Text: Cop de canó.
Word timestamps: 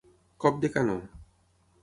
Cop 0.45 0.57
de 0.63 0.71
canó. 0.77 0.97